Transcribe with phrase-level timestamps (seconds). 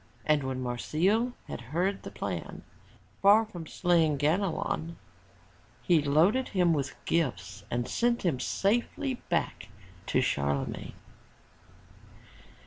[0.25, 2.63] And when Marsile had heard the plan,
[3.21, 4.95] far from slaying Ganelon,
[5.83, 9.67] he loaded him with gifts and sent him safely back
[10.07, 10.95] to Charlemagne.